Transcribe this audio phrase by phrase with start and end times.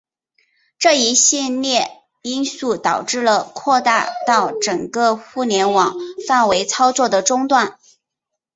[0.79, 1.91] 这一系列
[2.23, 5.93] 因素导致了扩大到整个互联网
[6.27, 7.77] 范围操作的中断。